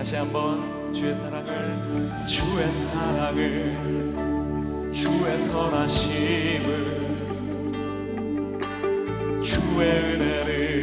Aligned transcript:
다시 0.00 0.16
한번 0.16 0.94
주의 0.94 1.14
사랑을 1.14 1.44
주의 2.26 2.66
사랑을 2.72 3.76
주의 4.90 5.38
선하심을 5.38 6.66
주의 9.44 9.90
은혜를 9.90 10.79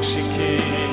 만 0.00 0.89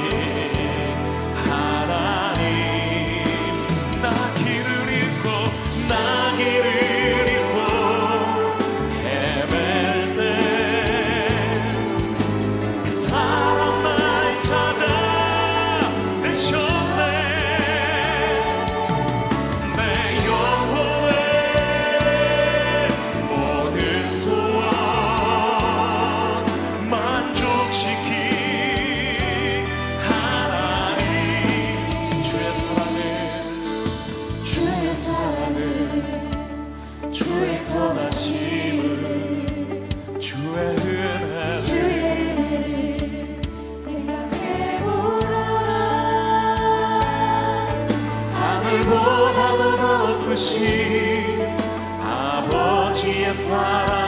아버지의 52.00 53.34
사랑 53.34 54.07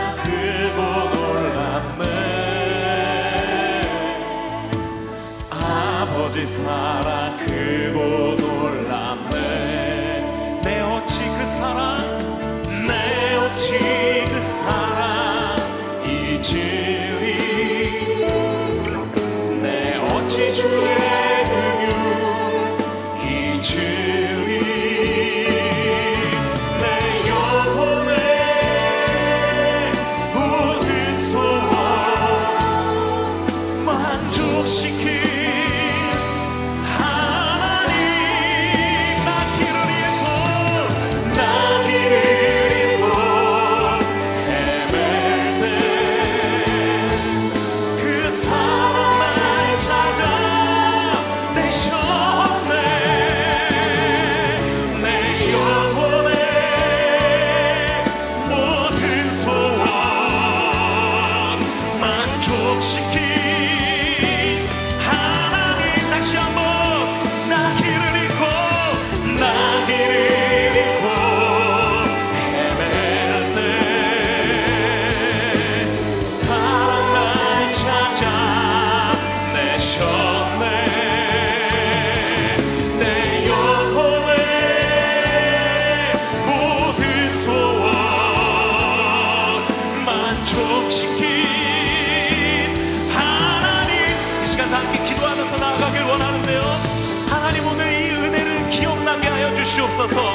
주시옵소서. 100.00 100.34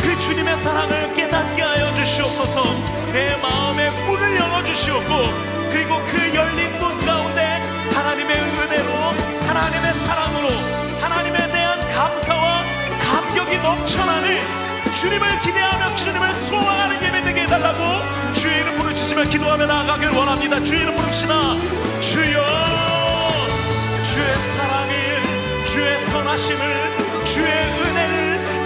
그 0.00 0.18
주님의 0.20 0.58
사랑을 0.60 1.14
깨닫게 1.14 1.60
하여 1.60 1.92
주시옵소서. 1.94 2.62
내 3.12 3.36
마음의 3.36 3.90
문을 4.06 4.36
열어 4.36 4.62
주시옵고 4.62 5.10
그리고 5.72 5.98
그 6.04 6.34
열린 6.34 6.70
문 6.78 7.04
가운데 7.04 7.42
하나님의 7.92 8.36
은혜로 8.38 8.92
하나님의 9.48 9.92
사랑으로 9.94 10.48
하나님에 11.00 11.50
대한 11.50 11.80
감사와 11.92 12.62
감격이 13.00 13.58
넘쳐나는 13.58 14.38
주님을 14.92 15.40
기대하며 15.40 15.96
주님을 15.96 16.32
소망하는 16.32 17.02
예배 17.02 17.24
되게 17.24 17.42
해달라고 17.42 18.34
주의 18.34 18.60
이름 18.60 18.78
부르짖으며 18.78 19.24
기도하며 19.24 19.66
나아가길 19.66 20.10
원합니다. 20.10 20.62
주의 20.62 20.82
이름 20.82 20.94
부릅시다. 20.96 21.34
주여 22.00 22.42
주의 24.04 24.36
사랑을 24.56 25.64
주의 25.66 25.98
선하심을 26.10 26.92
주의 27.24 27.46
은혜를 27.46 27.91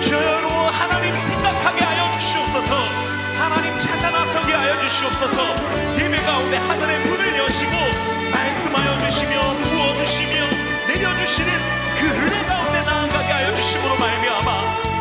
주여로 0.06 0.49
하나님 0.70 1.17
생각하게 1.17 1.82
하여 1.82 2.12
주시옵소서. 2.17 2.76
하나님 3.41 3.76
찾아 3.76 4.08
나서게 4.08 4.53
하여 4.53 4.81
주시옵소서. 4.82 5.37
예배 5.99 6.20
가운데 6.20 6.58
하늘의 6.58 7.00
문을 7.00 7.38
여시고 7.38 7.73
말씀하여 8.31 9.00
주시며 9.00 9.31
부어주시며 9.67 10.35
내려주시는 10.87 11.53
그 11.99 12.06
은혜 12.06 12.44
가운데 12.47 12.82
나아가게 12.82 13.32
하여 13.32 13.53
주심으로 13.56 13.97
말미암아 13.97 14.50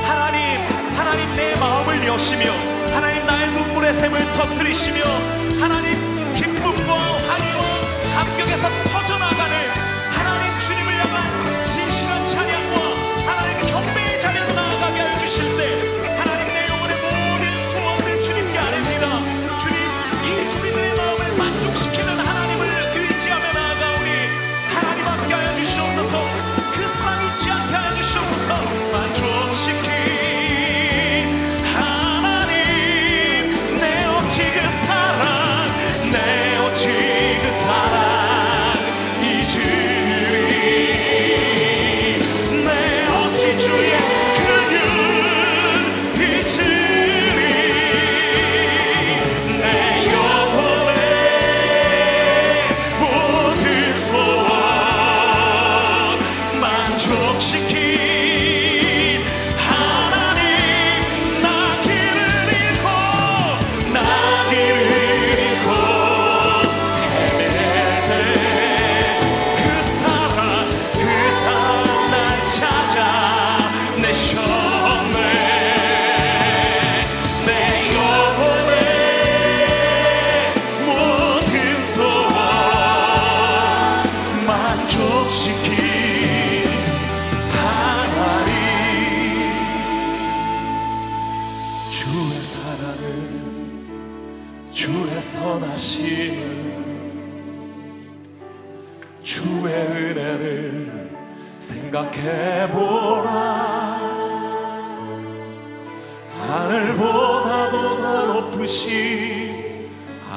하나님 0.08 0.98
하나님 0.98 1.36
내 1.36 1.56
마음을 1.56 2.08
여시며 2.08 2.52
하나님 2.92 3.24
나의 3.28 3.52
눈물의 3.52 3.94
샘을 3.94 4.34
터뜨리시며 4.34 5.04
하나님 5.62 6.34
기쁨과 6.36 6.94
환희와 6.96 7.62
감격에서 8.16 8.70
터져나가는 8.92 9.56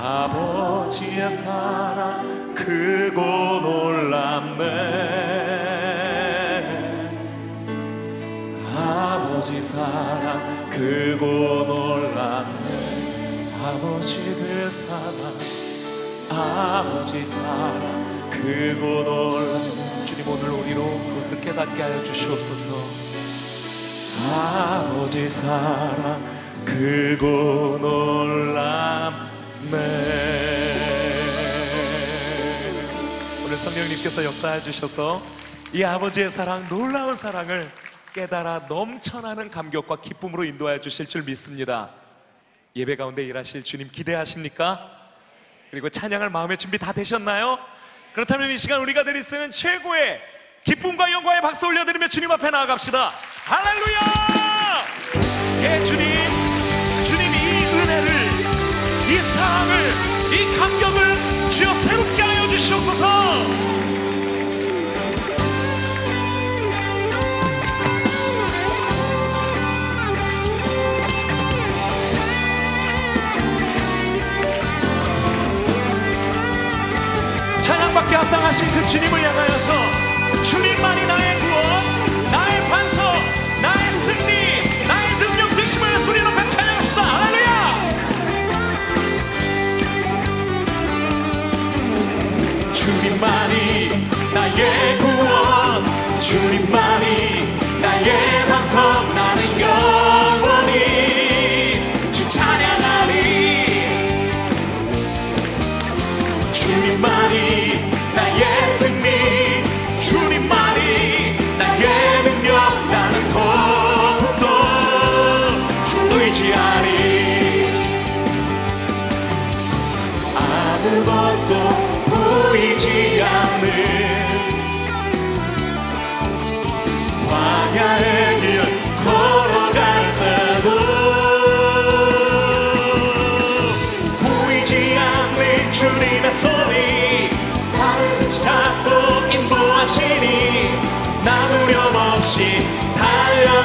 아버지의 0.08 1.30
사랑 1.30 2.54
크고 2.54 3.20
놀랍네. 3.60 4.64
아버지 8.74 9.60
사랑 9.60 10.70
크고 10.70 11.26
놀랍네. 11.26 13.52
아버지 13.62 14.34
그 14.34 14.70
사랑 14.70 15.34
아버지 16.30 17.22
사랑 17.26 18.30
크고 18.30 19.02
놀랍네. 19.02 20.06
주님 20.06 20.26
오늘 20.26 20.48
우리로 20.48 20.84
그것을 21.10 21.38
깨닫게 21.42 21.82
하여 21.82 22.02
주시옵소서. 22.02 22.74
아버지 24.32 25.28
사랑 25.28 26.22
크고 26.64 27.76
놀랍네 27.82 29.37
오늘 33.44 33.56
성령님께서 33.56 34.24
역사해 34.24 34.60
주셔서 34.60 35.20
이 35.72 35.82
아버지의 35.82 36.30
사랑 36.30 36.66
놀라운 36.68 37.16
사랑을 37.16 37.68
깨달아 38.14 38.66
넘쳐나는 38.68 39.50
감격과 39.50 40.00
기쁨으로 40.00 40.44
인도하여 40.44 40.80
주실 40.80 41.08
줄 41.08 41.24
믿습니다. 41.24 41.90
예배 42.76 42.96
가운데 42.96 43.24
일하실 43.24 43.64
주님 43.64 43.90
기대하십니까? 43.90 44.96
그리고 45.70 45.88
찬양할 45.88 46.30
마음의 46.30 46.56
준비 46.56 46.78
다 46.78 46.92
되셨나요? 46.92 47.58
그렇다면 48.14 48.50
이 48.50 48.58
시간 48.58 48.80
우리가 48.80 49.02
드릴 49.04 49.22
수 49.22 49.34
있는 49.34 49.50
최고의 49.50 50.20
기쁨과 50.64 51.10
영광의 51.12 51.42
박수 51.42 51.66
올려드리며 51.66 52.08
주님 52.08 52.30
앞에 52.30 52.50
나아갑시다. 52.50 53.10
할렐루야! 53.44 54.84
예 55.62 55.84
주님 55.84 56.07
이 59.08 59.22
사랑을 59.22 59.72
이 60.32 60.58
감격을 60.58 61.50
주여 61.50 61.72
새롭게 61.72 62.22
하여 62.22 62.48
주시옵소서. 62.48 63.08
찬양받게 77.62 78.14
합당하신 78.14 78.70
그 78.72 78.86
주님을 78.86 79.22
향하여서 79.22 80.42
주님만이 80.42 81.06
나의 81.06 81.27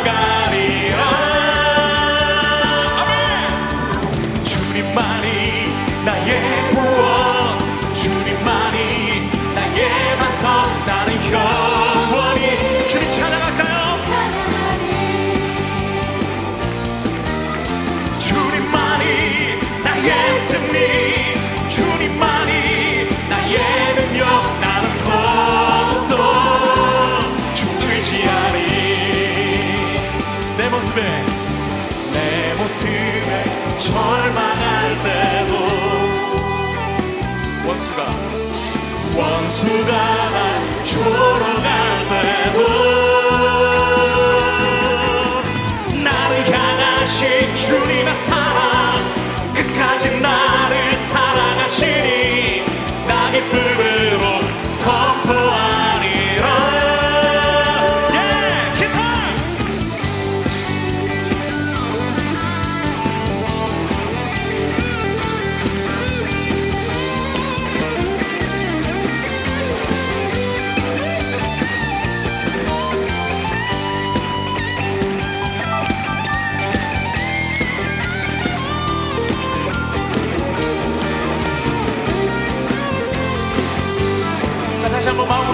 달 0.03 0.32
절망할 33.83 35.03
때도 35.03 35.53
원수가 37.67 37.99
원수가 39.17 39.91
날 40.31 40.83
조롱할 40.85 42.07
때도 42.07 42.72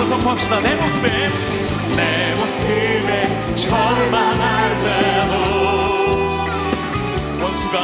선포합시다. 0.09 0.59
내 0.61 0.73
모습에 0.73 1.07
내 1.95 2.35
모습에 2.35 3.53
절망한다도 3.53 5.33
원수가 7.39 7.77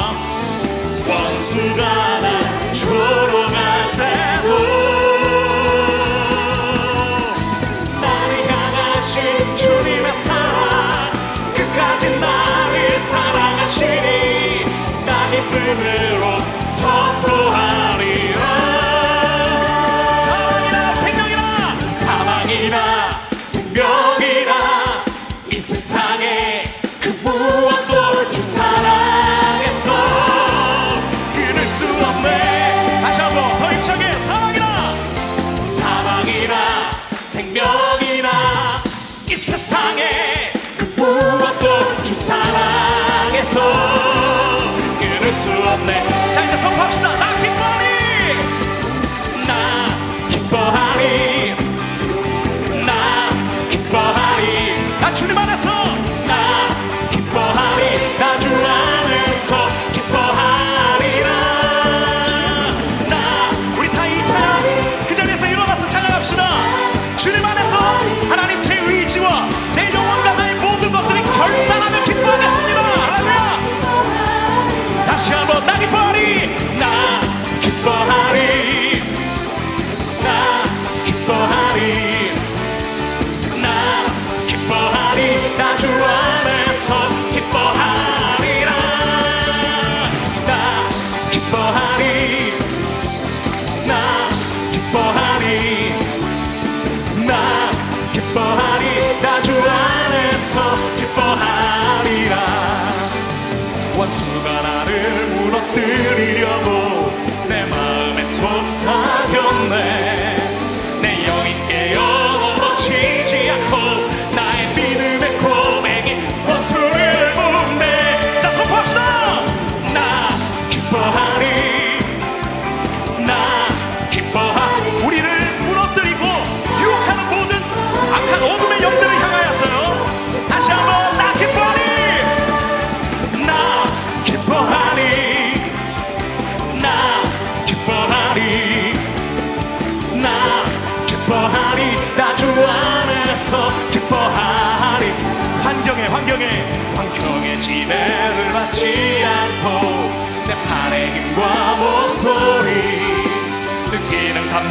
원수가 1.07 1.81
날 2.21 2.73
조롱할 2.73 3.91
때도 3.91 4.49
나를 8.01 8.31
향하신 8.49 9.55
주님의 9.55 10.07
사랑 10.23 11.13
끝까지 11.55 12.19
나를 12.19 12.99
사랑하시니 13.07 14.65
나 15.05 15.11
기쁨으로 15.29 16.23
선포하리. 16.65 18.14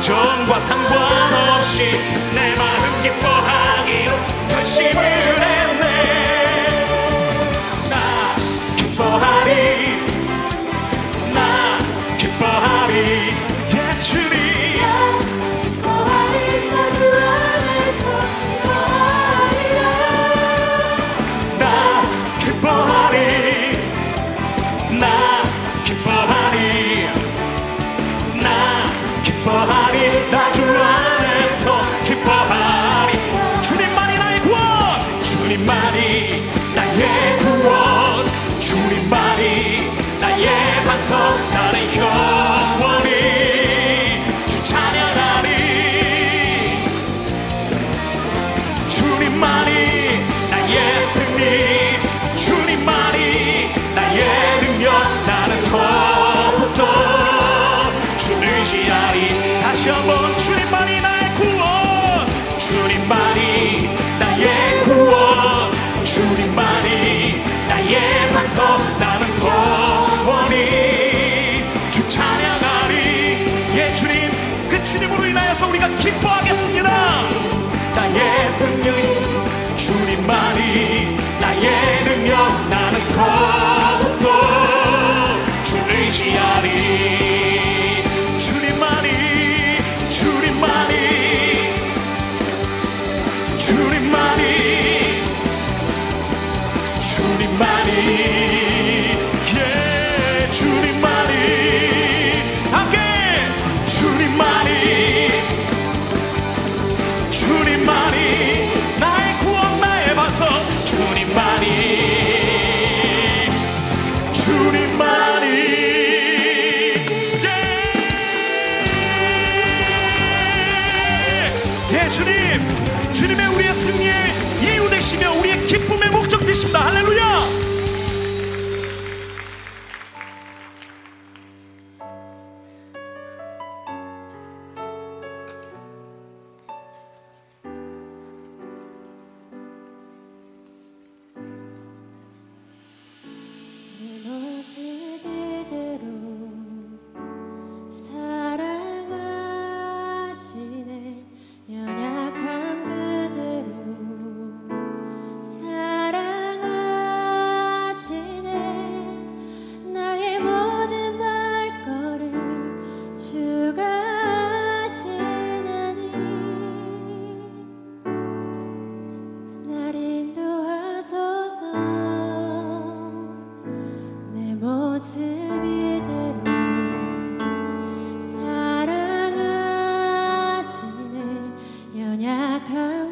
감정과 0.04 0.61
상관없이 0.61 1.99
내 2.34 2.54
마음 2.56 3.02
기뻐하기로 3.02 4.12
결심을 4.50 5.02
했네. 5.02 6.03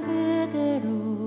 그대로 0.00 1.21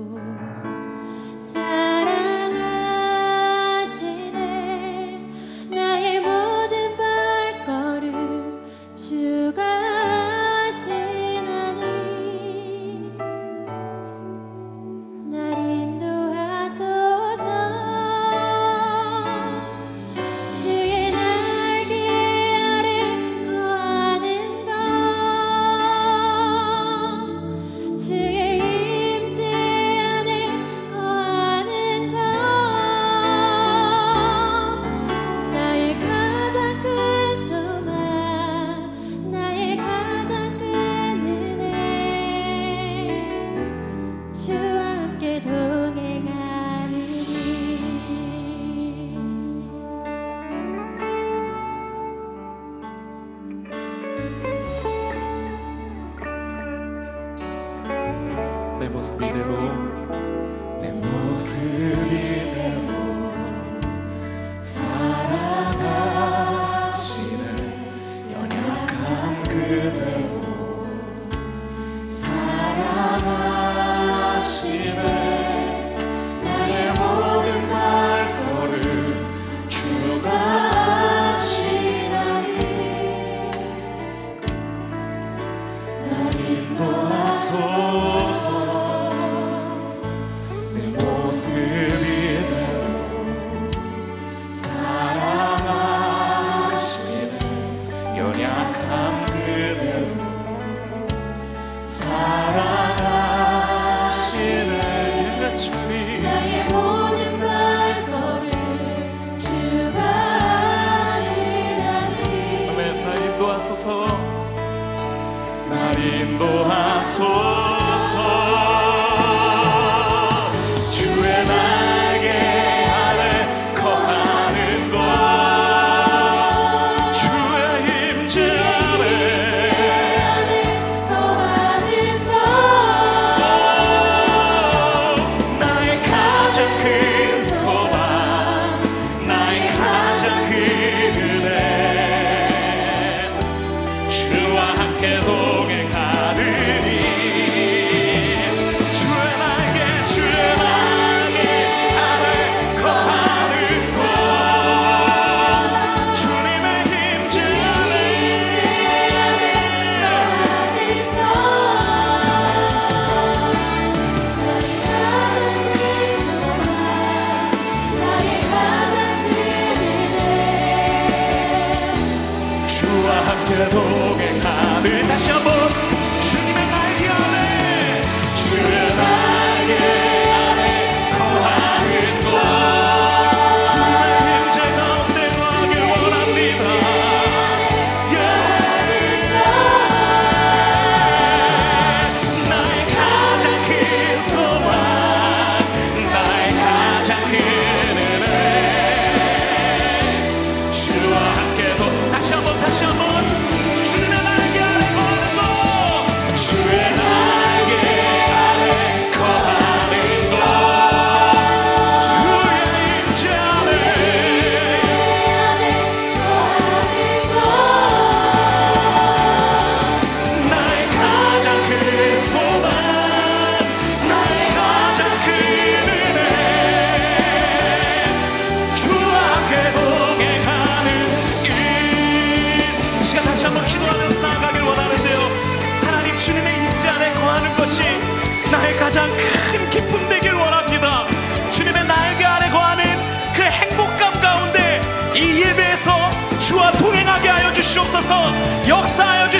to 44.44 44.65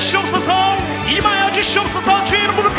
주시옵소서. 0.06 0.52
임하여 1.08 1.50
주시옵소서. 1.50 2.24
주의 2.24 2.44
이름으로 2.44 2.72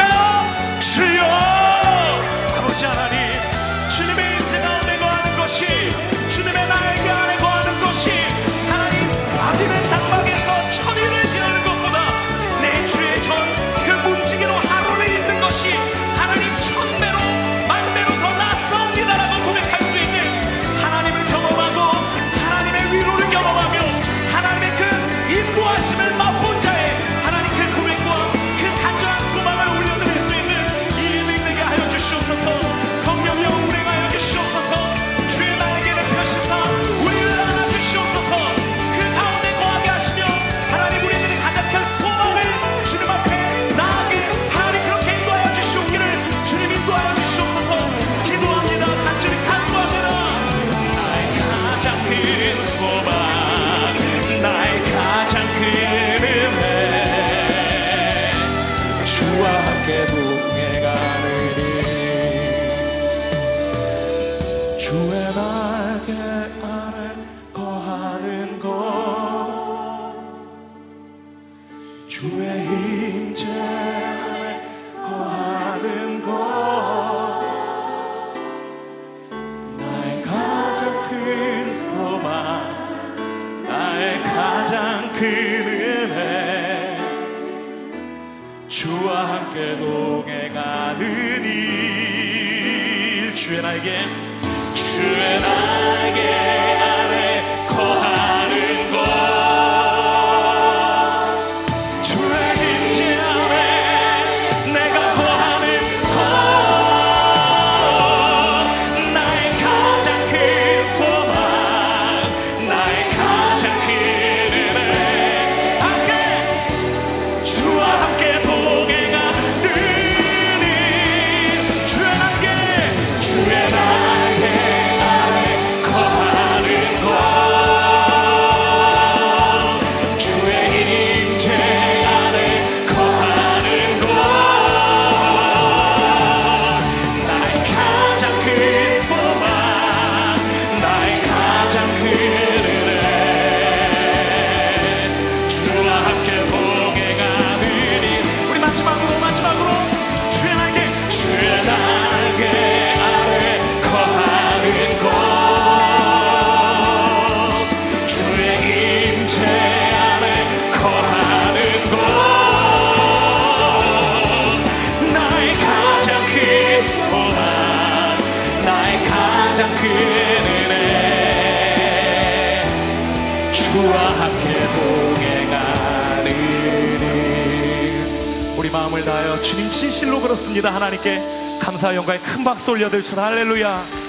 주님 179.43 179.69
진실로 179.69 180.19
그렇습니다. 180.21 180.73
하나님께 180.73 181.21
감사와 181.62 181.95
영광의 181.95 182.21
큰 182.21 182.43
박수 182.43 182.71
올려드립시다. 182.71 183.26
할렐루야 183.26 184.07